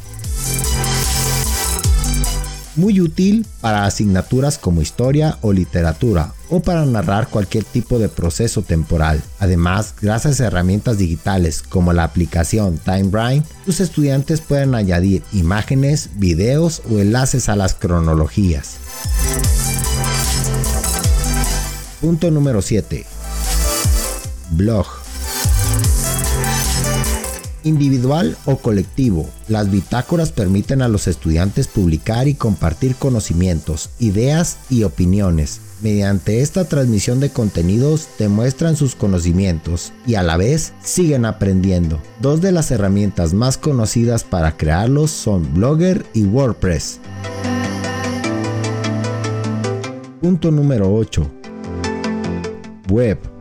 Muy 2.77 3.01
útil 3.01 3.45
para 3.61 3.87
asignaturas 3.87 4.57
como 4.57 4.83
historia 4.83 5.37
o 5.41 5.53
literatura 5.53 6.33
o 6.49 6.61
para 6.61 6.87
narrar 6.87 7.29
cualquier 7.29 7.65
tipo 7.65 7.99
de 7.99 8.09
proceso 8.09 8.63
temporal. 8.63 9.21
Además, 9.41 9.95
gracias 10.01 10.41
a 10.41 10.47
herramientas 10.47 10.99
digitales 10.99 11.63
como 11.63 11.93
la 11.93 12.05
aplicación 12.05 12.79
TimeBrain, 12.79 13.43
tus 13.65 13.81
estudiantes 13.81 14.41
pueden 14.41 14.77
añadir 14.77 15.25
imágenes, 15.33 16.11
videos 16.15 16.83
o 16.89 16.99
enlaces 16.99 17.49
a 17.49 17.57
las 17.57 17.75
cronologías. 17.75 18.77
Punto 22.01 22.31
número 22.31 22.63
7. 22.63 23.05
Blog. 24.51 24.98
Individual 27.69 28.37
o 28.47 28.57
colectivo, 28.57 29.29
las 29.47 29.71
bitácoras 29.71 30.33
permiten 30.33 30.81
a 30.81 30.89
los 30.89 31.07
estudiantes 31.07 31.69
publicar 31.69 32.27
y 32.27 32.33
compartir 32.33 32.97
conocimientos, 32.97 33.91
ideas 33.99 34.57
y 34.71 34.85
opiniones. 34.85 35.61
Mediante 35.83 36.41
esta 36.41 36.65
transmisión 36.65 37.21
de 37.21 37.29
contenidos 37.29 38.09
demuestran 38.19 38.75
sus 38.75 38.95
conocimientos 38.95 39.93
y 40.07 40.15
a 40.15 40.23
la 40.23 40.39
vez 40.39 40.73
siguen 40.83 41.27
aprendiendo. 41.27 42.01
Dos 42.23 42.41
de 42.41 42.53
las 42.53 42.71
herramientas 42.71 43.35
más 43.35 43.59
conocidas 43.59 44.25
para 44.25 44.57
crearlos 44.57 45.11
son 45.11 45.53
Blogger 45.53 46.07
y 46.15 46.25
WordPress. 46.25 47.01
Punto 50.23 50.51
número 50.51 50.93
8. 50.93 51.31
Web. 52.91 53.38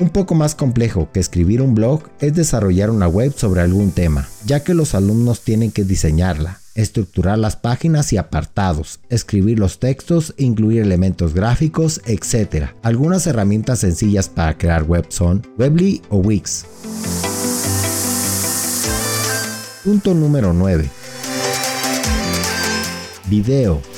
Un 0.00 0.08
poco 0.08 0.34
más 0.34 0.56
complejo 0.56 1.08
que 1.12 1.20
escribir 1.20 1.62
un 1.62 1.76
blog 1.76 2.02
es 2.18 2.34
desarrollar 2.34 2.90
una 2.90 3.06
web 3.06 3.32
sobre 3.36 3.60
algún 3.60 3.92
tema, 3.92 4.26
ya 4.44 4.64
que 4.64 4.74
los 4.74 4.92
alumnos 4.92 5.42
tienen 5.42 5.70
que 5.70 5.84
diseñarla, 5.84 6.58
estructurar 6.74 7.38
las 7.38 7.54
páginas 7.54 8.12
y 8.12 8.16
apartados, 8.16 8.98
escribir 9.08 9.60
los 9.60 9.78
textos, 9.78 10.34
incluir 10.36 10.82
elementos 10.82 11.32
gráficos, 11.32 12.00
etc. 12.06 12.70
Algunas 12.82 13.28
herramientas 13.28 13.78
sencillas 13.78 14.28
para 14.28 14.58
crear 14.58 14.82
web 14.82 15.06
son 15.10 15.46
Webly 15.58 16.02
o 16.08 16.16
Wix. 16.16 16.66
Punto 19.84 20.12
número 20.12 20.52
9. 20.52 20.90
Video. 23.28 23.93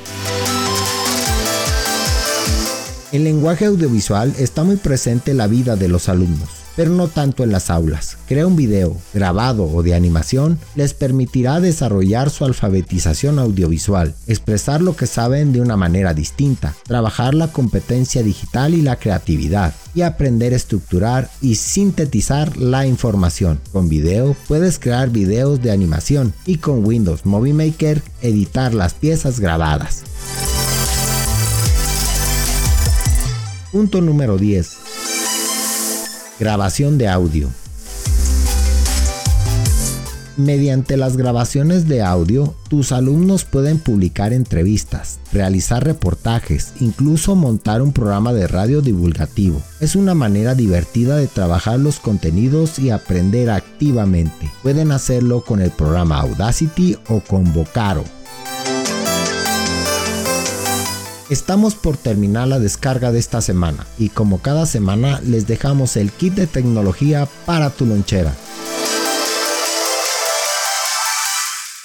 El 3.16 3.24
lenguaje 3.24 3.64
audiovisual 3.64 4.34
está 4.38 4.62
muy 4.62 4.76
presente 4.76 5.30
en 5.30 5.38
la 5.38 5.46
vida 5.46 5.74
de 5.74 5.88
los 5.88 6.10
alumnos, 6.10 6.50
pero 6.76 6.90
no 6.90 7.08
tanto 7.08 7.44
en 7.44 7.50
las 7.50 7.70
aulas. 7.70 8.18
Crear 8.28 8.44
un 8.44 8.56
video, 8.56 8.94
grabado 9.14 9.64
o 9.64 9.82
de 9.82 9.94
animación, 9.94 10.58
les 10.74 10.92
permitirá 10.92 11.58
desarrollar 11.60 12.28
su 12.28 12.44
alfabetización 12.44 13.38
audiovisual, 13.38 14.14
expresar 14.26 14.82
lo 14.82 14.96
que 14.96 15.06
saben 15.06 15.54
de 15.54 15.62
una 15.62 15.78
manera 15.78 16.12
distinta, 16.12 16.74
trabajar 16.86 17.32
la 17.32 17.50
competencia 17.50 18.22
digital 18.22 18.74
y 18.74 18.82
la 18.82 18.96
creatividad, 18.96 19.72
y 19.94 20.02
aprender 20.02 20.52
a 20.52 20.56
estructurar 20.56 21.30
y 21.40 21.54
sintetizar 21.54 22.58
la 22.58 22.86
información. 22.86 23.62
Con 23.72 23.88
video 23.88 24.36
puedes 24.46 24.78
crear 24.78 25.08
videos 25.08 25.62
de 25.62 25.70
animación 25.70 26.34
y 26.44 26.58
con 26.58 26.84
Windows 26.84 27.24
Movie 27.24 27.54
Maker 27.54 28.02
editar 28.20 28.74
las 28.74 28.92
piezas 28.92 29.40
grabadas. 29.40 30.02
Punto 33.72 34.00
número 34.00 34.38
10. 34.38 34.76
Grabación 36.38 36.98
de 36.98 37.08
audio. 37.08 37.50
Mediante 40.36 40.96
las 40.96 41.16
grabaciones 41.16 41.88
de 41.88 42.02
audio, 42.02 42.54
tus 42.68 42.92
alumnos 42.92 43.44
pueden 43.44 43.78
publicar 43.78 44.32
entrevistas, 44.32 45.18
realizar 45.32 45.82
reportajes, 45.82 46.74
incluso 46.78 47.34
montar 47.34 47.82
un 47.82 47.92
programa 47.92 48.32
de 48.32 48.46
radio 48.46 48.82
divulgativo. 48.82 49.60
Es 49.80 49.96
una 49.96 50.14
manera 50.14 50.54
divertida 50.54 51.16
de 51.16 51.26
trabajar 51.26 51.80
los 51.80 51.98
contenidos 51.98 52.78
y 52.78 52.90
aprender 52.90 53.50
activamente. 53.50 54.50
Pueden 54.62 54.92
hacerlo 54.92 55.42
con 55.42 55.60
el 55.60 55.70
programa 55.70 56.20
Audacity 56.20 56.96
o 57.08 57.20
con 57.20 57.52
Vocaro. 57.52 58.04
Estamos 61.28 61.74
por 61.74 61.96
terminar 61.96 62.46
la 62.46 62.60
descarga 62.60 63.10
de 63.10 63.18
esta 63.18 63.40
semana 63.40 63.84
y 63.98 64.10
como 64.10 64.38
cada 64.38 64.64
semana 64.64 65.20
les 65.24 65.48
dejamos 65.48 65.96
el 65.96 66.12
kit 66.12 66.34
de 66.34 66.46
tecnología 66.46 67.28
para 67.44 67.70
tu 67.70 67.84
lonchera. 67.84 68.32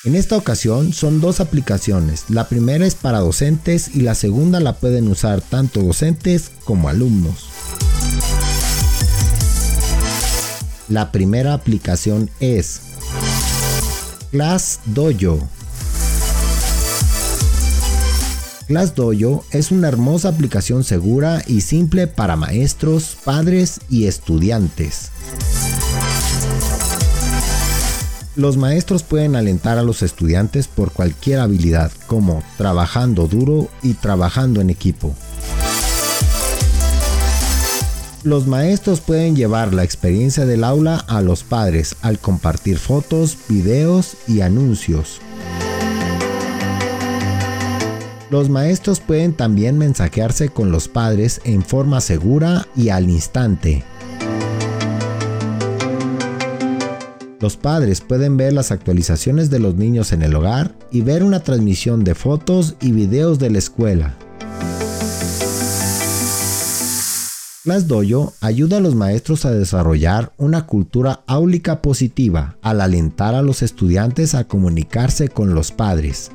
En 0.04 0.16
esta 0.16 0.38
ocasión 0.38 0.94
son 0.94 1.22
dos 1.22 1.40
aplicaciones, 1.40 2.26
la 2.30 2.50
primera 2.50 2.86
es 2.86 2.94
para 2.94 3.20
docentes 3.20 3.96
y 3.96 4.02
la 4.02 4.14
segunda 4.14 4.60
la 4.60 4.74
pueden 4.74 5.08
usar 5.08 5.42
tanto 5.42 5.82
docentes 5.82 6.52
como 6.64 6.88
alumnos. 6.88 7.50
La 10.88 11.12
primera 11.12 11.56
aplicación 11.56 12.30
es 12.40 12.82
Class 14.32 14.82
Dojo 14.86 15.48
ClassDojo 18.72 19.44
es 19.52 19.70
una 19.72 19.90
hermosa 19.90 20.30
aplicación 20.30 20.86
segura 20.86 21.44
y 21.46 21.60
simple 21.60 22.08
para 22.08 22.38
maestros, 22.38 23.18
padres 23.22 23.82
y 23.90 24.06
estudiantes. 24.06 25.12
Los 28.38 28.56
maestros 28.56 29.04
pueden 29.04 29.36
alentar 29.36 29.78
a 29.78 29.84
los 29.84 30.02
estudiantes 30.04 30.70
por 30.70 30.94
cualquier 30.94 31.42
habilidad, 31.42 31.92
como 32.08 32.44
trabajando 32.58 33.28
duro 33.28 33.68
y 33.84 33.96
trabajando 33.96 34.62
en 34.62 34.70
equipo. 34.70 35.14
Los 38.24 38.48
maestros 38.48 39.02
pueden 39.02 39.36
llevar 39.36 39.74
la 39.74 39.84
experiencia 39.84 40.46
del 40.46 40.64
aula 40.64 40.96
a 41.10 41.20
los 41.20 41.44
padres 41.44 41.98
al 42.02 42.20
compartir 42.20 42.78
fotos, 42.78 43.38
videos 43.50 44.16
y 44.30 44.40
anuncios. 44.40 45.20
Los 48.32 48.50
maestros 48.50 49.02
pueden 49.02 49.34
también 49.34 49.78
mensajearse 49.78 50.48
con 50.48 50.72
los 50.72 50.88
padres 50.88 51.42
en 51.44 51.62
forma 51.62 52.00
segura 52.00 52.66
y 52.78 52.88
al 52.88 53.10
instante. 53.10 53.84
Los 57.42 57.58
padres 57.58 58.00
pueden 58.00 58.38
ver 58.38 58.54
las 58.54 58.72
actualizaciones 58.72 59.50
de 59.50 59.60
los 59.60 59.76
niños 59.76 60.14
en 60.14 60.22
el 60.22 60.34
hogar 60.34 60.74
y 60.92 61.02
ver 61.02 61.24
una 61.24 61.42
transmisión 61.42 62.06
de 62.06 62.16
fotos 62.16 62.76
y 62.80 62.94
videos 62.94 63.38
de 63.38 63.50
la 63.50 63.58
escuela. 63.58 64.16
ClassDojo 67.66 68.34
ayuda 68.40 68.78
a 68.78 68.80
los 68.80 68.96
maestros 68.96 69.44
a 69.44 69.52
desarrollar 69.52 70.32
una 70.38 70.68
cultura 70.68 71.22
áulica 71.28 71.82
positiva 71.82 72.56
al 72.62 72.80
alentar 72.80 73.36
a 73.36 73.42
los 73.42 73.62
estudiantes 73.62 74.36
a 74.36 74.46
comunicarse 74.46 75.28
con 75.28 75.54
los 75.54 75.74
padres. 75.74 76.32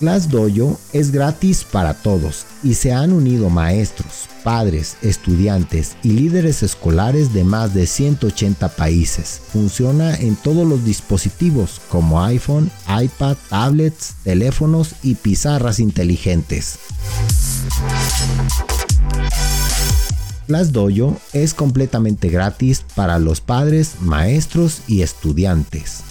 ClassDojo 0.00 0.80
es 0.94 1.12
gratis 1.12 1.62
para 1.62 1.92
todos 1.92 2.46
y 2.62 2.72
se 2.72 2.90
han 2.90 3.12
unido 3.12 3.50
maestros, 3.50 4.30
padres, 4.42 4.96
estudiantes 5.02 5.94
y 6.02 6.12
líderes 6.12 6.62
escolares 6.62 7.34
de 7.34 7.44
más 7.44 7.74
de 7.74 7.86
180 7.86 8.70
países. 8.70 9.42
Funciona 9.52 10.16
en 10.16 10.36
todos 10.36 10.66
los 10.66 10.86
dispositivos 10.86 11.82
como 11.90 12.24
iPhone, 12.24 12.70
iPad, 12.88 13.36
tablets, 13.50 14.14
teléfonos 14.24 14.94
y 15.02 15.16
pizarras 15.16 15.78
inteligentes. 15.78 16.78
ClassDojo 20.46 21.20
es 21.34 21.52
completamente 21.52 22.30
gratis 22.30 22.86
para 22.94 23.18
los 23.18 23.42
padres, 23.42 23.96
maestros 24.00 24.80
y 24.88 25.02
estudiantes. 25.02 26.04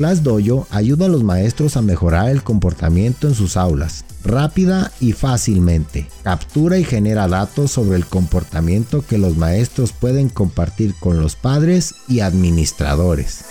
ClassDojo 0.00 0.66
ayuda 0.70 1.04
a 1.04 1.08
los 1.10 1.22
maestros 1.24 1.76
a 1.76 1.82
mejorar 1.82 2.30
el 2.30 2.42
comportamiento 2.42 3.28
en 3.28 3.34
sus 3.34 3.58
aulas, 3.58 4.06
rápida 4.24 4.92
y 4.98 5.12
fácilmente. 5.12 6.08
Captura 6.22 6.78
y 6.78 6.84
genera 6.84 7.28
datos 7.28 7.72
sobre 7.72 7.98
el 7.98 8.06
comportamiento 8.06 9.04
que 9.06 9.18
los 9.18 9.36
maestros 9.36 9.92
pueden 9.92 10.30
compartir 10.30 10.94
con 11.00 11.20
los 11.20 11.36
padres 11.36 11.96
y 12.08 12.20
administradores. 12.20 13.44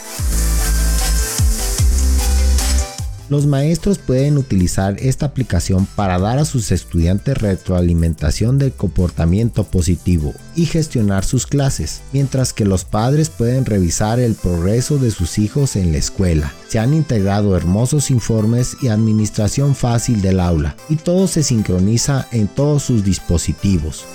Los 3.30 3.46
maestros 3.46 4.00
pueden 4.00 4.40
utilizar 4.40 4.98
esta 5.00 5.28
aplicación 5.28 5.86
para 5.96 6.18
dar 6.18 6.40
a 6.40 6.46
sus 6.46 6.72
estudiantes 6.72 7.38
retroalimentación 7.38 8.58
del 8.58 8.72
comportamiento 8.72 9.66
positivo 9.66 10.34
y 10.56 10.66
gestionar 10.66 11.24
sus 11.24 11.46
clases, 11.46 12.02
mientras 12.12 12.54
que 12.54 12.66
los 12.66 12.86
padres 12.86 13.30
pueden 13.30 13.66
revisar 13.66 14.20
el 14.20 14.34
progreso 14.34 14.98
de 14.98 15.12
sus 15.12 15.38
hijos 15.38 15.76
en 15.76 15.92
la 15.92 16.00
escuela. 16.00 16.52
Se 16.70 16.80
han 16.80 16.96
integrado 16.96 17.56
hermosos 17.56 18.10
informes 18.10 18.76
y 18.82 18.88
administración 18.88 19.76
fácil 19.76 20.24
del 20.24 20.40
aula, 20.40 20.76
y 20.90 20.96
todo 20.96 21.28
se 21.28 21.44
sincroniza 21.44 22.28
en 22.32 22.48
todos 22.48 22.82
sus 22.82 23.04
dispositivos. 23.04 24.06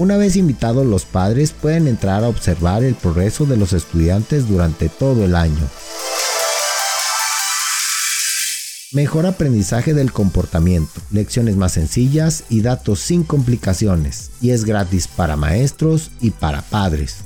Una 0.00 0.16
vez 0.16 0.36
invitados 0.36 0.86
los 0.86 1.04
padres 1.04 1.52
pueden 1.52 1.86
entrar 1.86 2.24
a 2.24 2.28
observar 2.28 2.82
el 2.84 2.94
progreso 2.94 3.44
de 3.44 3.58
los 3.58 3.74
estudiantes 3.74 4.48
durante 4.48 4.88
todo 4.88 5.26
el 5.26 5.36
año. 5.36 5.60
Mejor 8.92 9.26
aprendizaje 9.26 9.92
del 9.92 10.10
comportamiento, 10.10 11.02
lecciones 11.10 11.56
más 11.56 11.72
sencillas 11.72 12.44
y 12.48 12.62
datos 12.62 13.00
sin 13.00 13.24
complicaciones. 13.24 14.30
Y 14.40 14.52
es 14.52 14.64
gratis 14.64 15.06
para 15.06 15.36
maestros 15.36 16.10
y 16.22 16.30
para 16.30 16.62
padres. 16.62 17.18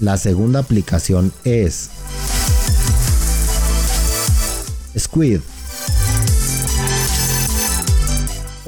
La 0.00 0.16
segunda 0.16 0.60
aplicación 0.60 1.34
es 1.44 1.90
Squid. 4.98 5.40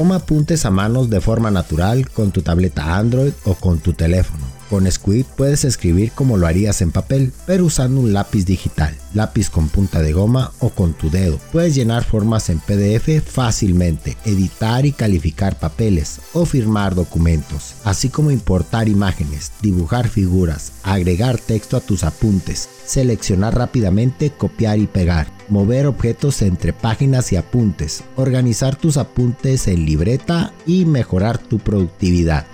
Toma 0.00 0.16
apuntes 0.16 0.64
a 0.64 0.70
manos 0.70 1.10
de 1.10 1.20
forma 1.20 1.50
natural 1.50 2.08
con 2.08 2.30
tu 2.30 2.40
tableta 2.40 2.96
Android 2.96 3.34
o 3.44 3.54
con 3.54 3.80
tu 3.80 3.92
teléfono. 3.92 4.49
Con 4.70 4.88
Squid 4.88 5.24
puedes 5.36 5.64
escribir 5.64 6.12
como 6.12 6.36
lo 6.36 6.46
harías 6.46 6.80
en 6.80 6.92
papel, 6.92 7.32
pero 7.44 7.64
usando 7.64 8.00
un 8.00 8.12
lápiz 8.12 8.44
digital, 8.44 8.96
lápiz 9.14 9.50
con 9.50 9.68
punta 9.68 10.00
de 10.00 10.12
goma 10.12 10.52
o 10.60 10.70
con 10.70 10.92
tu 10.92 11.10
dedo. 11.10 11.40
Puedes 11.50 11.74
llenar 11.74 12.04
formas 12.04 12.48
en 12.50 12.60
PDF 12.60 13.20
fácilmente, 13.20 14.16
editar 14.24 14.86
y 14.86 14.92
calificar 14.92 15.58
papeles 15.58 16.20
o 16.34 16.46
firmar 16.46 16.94
documentos, 16.94 17.74
así 17.82 18.10
como 18.10 18.30
importar 18.30 18.88
imágenes, 18.88 19.50
dibujar 19.60 20.06
figuras, 20.06 20.70
agregar 20.84 21.38
texto 21.38 21.76
a 21.76 21.80
tus 21.80 22.04
apuntes, 22.04 22.68
seleccionar 22.86 23.56
rápidamente, 23.56 24.30
copiar 24.30 24.78
y 24.78 24.86
pegar, 24.86 25.26
mover 25.48 25.86
objetos 25.86 26.42
entre 26.42 26.72
páginas 26.72 27.32
y 27.32 27.36
apuntes, 27.36 28.04
organizar 28.14 28.76
tus 28.76 28.98
apuntes 28.98 29.66
en 29.66 29.84
libreta 29.84 30.52
y 30.64 30.84
mejorar 30.84 31.38
tu 31.38 31.58
productividad. 31.58 32.46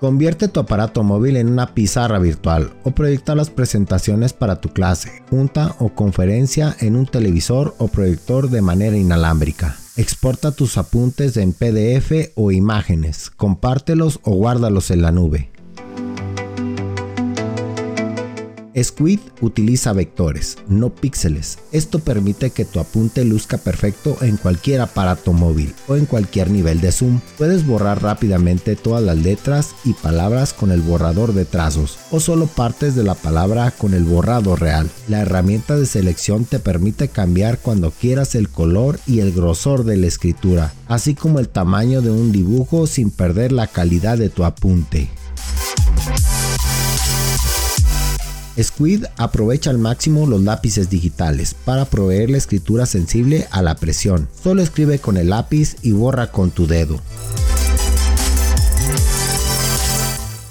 Convierte 0.00 0.46
tu 0.46 0.60
aparato 0.60 1.02
móvil 1.02 1.36
en 1.36 1.48
una 1.48 1.74
pizarra 1.74 2.20
virtual 2.20 2.72
o 2.84 2.92
proyecta 2.92 3.34
las 3.34 3.50
presentaciones 3.50 4.32
para 4.32 4.60
tu 4.60 4.68
clase, 4.68 5.24
junta 5.28 5.74
o 5.80 5.88
conferencia 5.88 6.76
en 6.78 6.94
un 6.94 7.06
televisor 7.06 7.74
o 7.78 7.88
proyector 7.88 8.48
de 8.48 8.62
manera 8.62 8.96
inalámbrica. 8.96 9.76
Exporta 9.96 10.52
tus 10.52 10.78
apuntes 10.78 11.36
en 11.36 11.52
PDF 11.52 12.30
o 12.36 12.52
imágenes, 12.52 13.30
compártelos 13.30 14.20
o 14.22 14.30
guárdalos 14.30 14.92
en 14.92 15.02
la 15.02 15.10
nube. 15.10 15.50
Squid 18.82 19.20
utiliza 19.40 19.92
vectores, 19.92 20.58
no 20.68 20.90
píxeles. 20.90 21.58
Esto 21.72 21.98
permite 21.98 22.50
que 22.50 22.64
tu 22.64 22.80
apunte 22.80 23.24
luzca 23.24 23.58
perfecto 23.58 24.16
en 24.20 24.36
cualquier 24.36 24.80
aparato 24.80 25.32
móvil 25.32 25.74
o 25.88 25.96
en 25.96 26.06
cualquier 26.06 26.50
nivel 26.50 26.80
de 26.80 26.92
zoom. 26.92 27.20
Puedes 27.36 27.66
borrar 27.66 28.02
rápidamente 28.02 28.76
todas 28.76 29.02
las 29.02 29.16
letras 29.16 29.74
y 29.84 29.92
palabras 29.94 30.52
con 30.52 30.70
el 30.70 30.80
borrador 30.80 31.32
de 31.32 31.44
trazos 31.44 31.98
o 32.10 32.20
solo 32.20 32.46
partes 32.46 32.94
de 32.94 33.04
la 33.04 33.14
palabra 33.14 33.70
con 33.70 33.94
el 33.94 34.04
borrado 34.04 34.56
real. 34.56 34.88
La 35.08 35.20
herramienta 35.20 35.76
de 35.76 35.86
selección 35.86 36.44
te 36.44 36.58
permite 36.58 37.08
cambiar 37.08 37.58
cuando 37.58 37.90
quieras 37.90 38.34
el 38.34 38.48
color 38.48 38.98
y 39.06 39.20
el 39.20 39.32
grosor 39.32 39.84
de 39.84 39.96
la 39.96 40.06
escritura, 40.06 40.72
así 40.88 41.14
como 41.14 41.38
el 41.38 41.48
tamaño 41.48 42.02
de 42.02 42.10
un 42.10 42.32
dibujo 42.32 42.86
sin 42.86 43.10
perder 43.10 43.52
la 43.52 43.66
calidad 43.66 44.18
de 44.18 44.28
tu 44.28 44.44
apunte. 44.44 45.08
Squid 48.60 49.04
aprovecha 49.16 49.70
al 49.70 49.78
máximo 49.78 50.26
los 50.26 50.42
lápices 50.42 50.90
digitales 50.90 51.54
para 51.64 51.84
proveer 51.84 52.30
la 52.30 52.38
escritura 52.38 52.86
sensible 52.86 53.46
a 53.50 53.62
la 53.62 53.76
presión. 53.76 54.28
Solo 54.42 54.62
escribe 54.62 54.98
con 54.98 55.16
el 55.16 55.30
lápiz 55.30 55.76
y 55.82 55.92
borra 55.92 56.32
con 56.32 56.50
tu 56.50 56.66
dedo. 56.66 57.00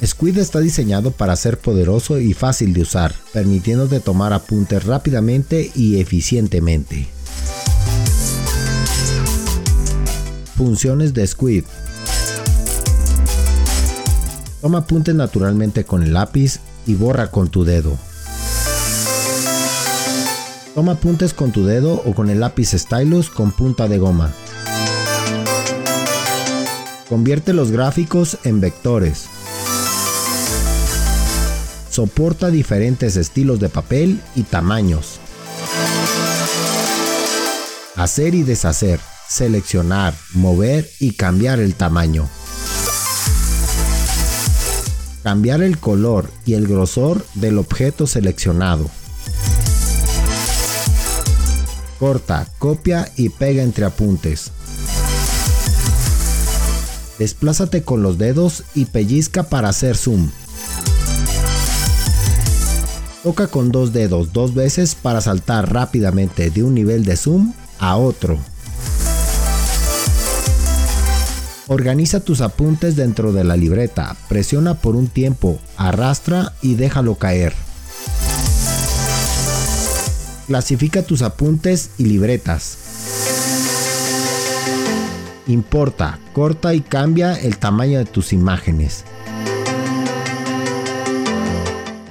Squid 0.06 0.38
está 0.38 0.60
diseñado 0.60 1.12
para 1.12 1.36
ser 1.36 1.58
poderoso 1.58 2.20
y 2.20 2.34
fácil 2.34 2.74
de 2.74 2.82
usar, 2.82 3.14
permitiéndote 3.34 4.00
tomar 4.00 4.32
apuntes 4.32 4.86
rápidamente 4.86 5.72
y 5.76 6.00
eficientemente. 6.00 7.08
Funciones 10.56 11.14
de 11.14 11.28
Squid 11.28 11.64
Toma 14.62 14.80
apuntes 14.80 15.14
naturalmente 15.14 15.86
con 15.86 16.04
el 16.04 16.14
lápiz 16.14 16.60
y 16.88 16.96
borra 16.96 17.30
con 17.30 17.50
tu 17.50 17.64
dedo. 17.64 17.98
Toma 20.74 20.94
apuntes 20.94 21.34
con 21.34 21.52
tu 21.52 21.66
dedo 21.66 22.02
o 22.06 22.14
con 22.14 22.30
el 22.30 22.40
lápiz 22.40 22.72
stylus 22.72 23.30
con 23.30 23.52
punta 23.52 23.88
de 23.88 23.98
goma. 23.98 24.32
Convierte 27.10 27.54
los 27.54 27.72
gráficos 27.72 28.38
en 28.44 28.62
vectores. 28.62 29.26
Soporta 31.90 32.50
diferentes 32.50 33.16
estilos 33.16 33.60
de 33.60 33.70
papel 33.70 34.22
y 34.36 34.44
tamaños. 34.44 35.20
Hacer 37.96 38.36
y 38.36 38.44
deshacer, 38.44 39.00
seleccionar, 39.28 40.14
mover 40.34 40.88
y 41.00 41.14
cambiar 41.14 41.60
el 41.60 41.74
tamaño 41.74 42.30
cambiar 45.28 45.62
el 45.62 45.78
color 45.78 46.32
y 46.46 46.54
el 46.54 46.70
grosor 46.70 47.26
del 47.34 47.58
objeto 47.58 48.08
seleccionado. 48.08 48.90
Corta, 52.00 52.48
copia 52.60 53.12
y 53.18 53.28
pega 53.28 53.62
entre 53.62 53.84
apuntes. 53.84 54.52
Desplázate 57.20 57.84
con 57.84 58.04
los 58.04 58.18
dedos 58.18 58.64
y 58.74 58.86
pellizca 58.86 59.44
para 59.44 59.68
hacer 59.68 59.98
zoom. 59.98 60.30
Toca 63.22 63.48
con 63.48 63.70
dos 63.74 63.92
dedos 63.92 64.32
dos 64.32 64.54
veces 64.54 64.96
para 64.96 65.20
saltar 65.20 65.74
rápidamente 65.74 66.52
de 66.52 66.64
un 66.64 66.74
nivel 66.74 67.04
de 67.04 67.18
zoom 67.18 67.52
a 67.80 67.98
otro. 67.98 68.40
Organiza 71.70 72.22
tus 72.22 72.40
apuntes 72.40 72.96
dentro 72.96 73.34
de 73.34 73.44
la 73.44 73.58
libreta, 73.58 74.16
presiona 74.30 74.76
por 74.76 74.96
un 74.96 75.08
tiempo, 75.08 75.60
arrastra 75.76 76.54
y 76.62 76.76
déjalo 76.76 77.16
caer. 77.16 77.54
Clasifica 80.48 81.04
tus 81.04 81.22
apuntes 81.24 81.92
y 81.98 82.06
libretas. 82.06 82.78
Importa, 85.48 86.20
corta 86.32 86.74
y 86.74 86.80
cambia 86.80 87.34
el 87.34 87.58
tamaño 87.58 88.00
de 88.00 88.06
tus 88.06 88.32
imágenes. 88.32 89.04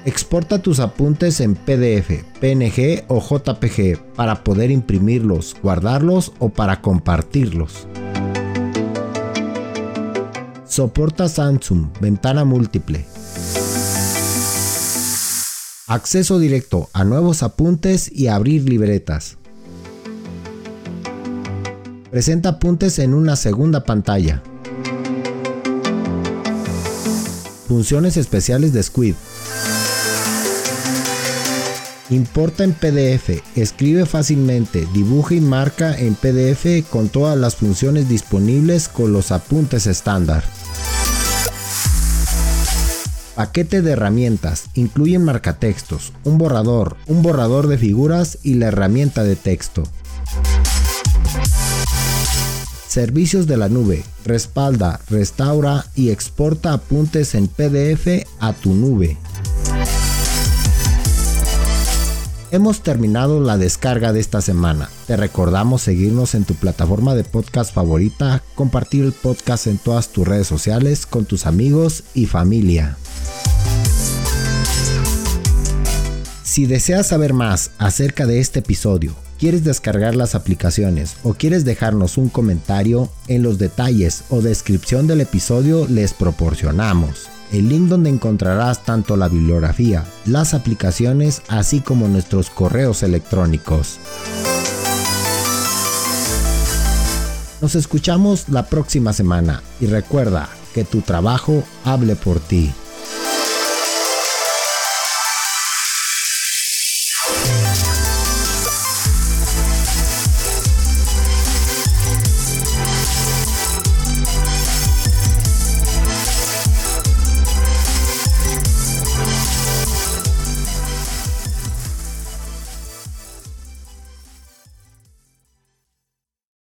Exporta 0.04 0.60
tus 0.60 0.80
apuntes 0.80 1.40
en 1.40 1.54
PDF, 1.54 2.24
PNG 2.40 3.04
o 3.08 3.20
JPG 3.20 4.14
para 4.16 4.44
poder 4.44 4.70
imprimirlos, 4.70 5.56
guardarlos 5.62 6.32
o 6.38 6.50
para 6.50 6.82
compartirlos. 6.82 7.88
Soporta 10.76 11.26
Samsung, 11.26 11.86
ventana 12.02 12.44
múltiple. 12.44 13.06
Acceso 15.86 16.38
directo 16.38 16.90
a 16.92 17.02
nuevos 17.02 17.42
apuntes 17.42 18.12
y 18.12 18.26
abrir 18.26 18.68
libretas. 18.68 19.38
Presenta 22.10 22.50
apuntes 22.50 22.98
en 22.98 23.14
una 23.14 23.36
segunda 23.36 23.84
pantalla. 23.84 24.42
Funciones 27.66 28.18
especiales 28.18 28.74
de 28.74 28.82
Squid. 28.82 29.14
Importa 32.10 32.64
en 32.64 32.74
PDF, 32.74 33.42
escribe 33.56 34.04
fácilmente, 34.04 34.86
dibuja 34.92 35.36
y 35.36 35.40
marca 35.40 35.98
en 35.98 36.14
PDF 36.14 36.86
con 36.90 37.08
todas 37.08 37.38
las 37.38 37.56
funciones 37.56 38.10
disponibles 38.10 38.88
con 38.88 39.14
los 39.14 39.32
apuntes 39.32 39.86
estándar. 39.86 40.44
Paquete 43.36 43.82
de 43.82 43.92
herramientas. 43.92 44.70
Incluyen 44.72 45.22
marcatextos, 45.22 46.14
un 46.24 46.38
borrador, 46.38 46.96
un 47.06 47.22
borrador 47.22 47.66
de 47.66 47.76
figuras 47.76 48.38
y 48.42 48.54
la 48.54 48.68
herramienta 48.68 49.24
de 49.24 49.36
texto. 49.36 49.82
Servicios 52.88 53.46
de 53.46 53.58
la 53.58 53.68
nube. 53.68 54.04
Respalda, 54.24 55.00
restaura 55.10 55.84
y 55.94 56.08
exporta 56.08 56.72
apuntes 56.72 57.34
en 57.34 57.46
PDF 57.46 58.26
a 58.40 58.54
tu 58.54 58.72
nube. 58.72 59.18
Hemos 62.52 62.80
terminado 62.80 63.40
la 63.40 63.58
descarga 63.58 64.14
de 64.14 64.20
esta 64.20 64.40
semana. 64.40 64.88
Te 65.06 65.14
recordamos 65.18 65.82
seguirnos 65.82 66.34
en 66.34 66.44
tu 66.44 66.54
plataforma 66.54 67.14
de 67.14 67.24
podcast 67.24 67.74
favorita, 67.74 68.42
compartir 68.54 69.04
el 69.04 69.12
podcast 69.12 69.66
en 69.66 69.76
todas 69.76 70.08
tus 70.08 70.26
redes 70.26 70.46
sociales 70.46 71.04
con 71.04 71.26
tus 71.26 71.44
amigos 71.44 72.04
y 72.14 72.24
familia. 72.24 72.96
Si 76.56 76.64
deseas 76.64 77.08
saber 77.08 77.34
más 77.34 77.72
acerca 77.76 78.24
de 78.24 78.40
este 78.40 78.60
episodio 78.60 79.14
¿Quieres 79.38 79.62
descargar 79.62 80.16
las 80.16 80.34
aplicaciones 80.34 81.16
o 81.22 81.34
quieres 81.34 81.66
dejarnos 81.66 82.16
un 82.16 82.30
comentario? 82.30 83.10
En 83.28 83.42
los 83.42 83.58
detalles 83.58 84.24
o 84.30 84.40
descripción 84.40 85.06
del 85.06 85.20
episodio 85.20 85.86
les 85.86 86.14
proporcionamos 86.14 87.28
el 87.52 87.68
link 87.68 87.88
donde 87.88 88.08
encontrarás 88.08 88.86
tanto 88.86 89.18
la 89.18 89.28
bibliografía, 89.28 90.06
las 90.24 90.54
aplicaciones, 90.54 91.42
así 91.48 91.80
como 91.80 92.08
nuestros 92.08 92.48
correos 92.48 93.02
electrónicos. 93.02 93.98
Nos 97.60 97.74
escuchamos 97.74 98.48
la 98.48 98.64
próxima 98.64 99.12
semana 99.12 99.62
y 99.78 99.88
recuerda 99.88 100.48
que 100.72 100.84
tu 100.84 101.02
trabajo 101.02 101.62
hable 101.84 102.16
por 102.16 102.40
ti. 102.40 102.72